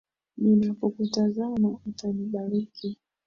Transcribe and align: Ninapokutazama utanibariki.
Ninapokutazama 0.41 1.69
utanibariki. 1.89 2.87